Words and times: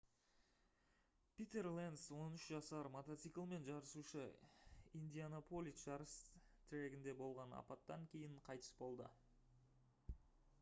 питер 1.39 1.67
ленц 1.79 2.05
13 2.19 2.45
жасар 2.53 2.89
мотоциклмен 2.95 3.67
жарысушы 3.67 4.23
индианаполис 5.01 5.83
жарыс 5.83 6.17
трегінде 6.73 7.15
болған 7.21 7.55
апаттан 7.61 8.09
кейін 8.17 8.41
қайтыс 8.51 8.73
болды 8.83 9.11